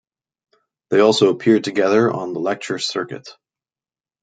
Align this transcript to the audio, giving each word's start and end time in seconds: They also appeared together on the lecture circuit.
They 0.89 0.99
also 0.99 1.29
appeared 1.29 1.63
together 1.63 2.11
on 2.11 2.33
the 2.33 2.39
lecture 2.39 2.79
circuit. 2.79 3.29